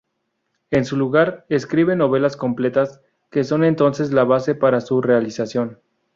[0.71, 5.77] En su lugar, escribe novelas completas, que son entonces la base para su realización.